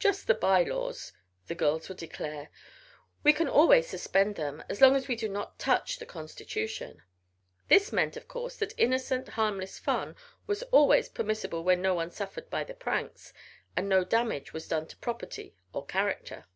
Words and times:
"Just 0.00 0.26
the 0.26 0.34
by 0.34 0.64
laws," 0.64 1.12
the 1.46 1.54
girls 1.54 1.88
would 1.88 1.98
declare. 1.98 2.50
"We 3.22 3.32
can 3.32 3.46
always 3.46 3.86
suspend 3.86 4.34
them, 4.34 4.64
as 4.68 4.80
long 4.80 4.96
as 4.96 5.06
we 5.06 5.14
do 5.14 5.28
not 5.28 5.56
touch 5.60 6.00
the 6.00 6.04
constitution." 6.04 7.02
This 7.68 7.92
meant, 7.92 8.16
of 8.16 8.26
course, 8.26 8.56
that 8.56 8.74
innocent, 8.76 9.28
harmless 9.28 9.78
fun 9.78 10.16
was 10.48 10.64
always 10.72 11.08
permissible 11.08 11.62
when 11.62 11.80
no 11.80 11.94
one 11.94 12.10
suffered 12.10 12.50
by 12.50 12.64
the 12.64 12.74
pranks, 12.74 13.32
and 13.76 13.88
no 13.88 14.02
damage 14.02 14.52
was 14.52 14.66
done 14.66 14.88
to 14.88 14.96
property 14.96 15.54
or 15.72 15.86
character. 15.86 16.46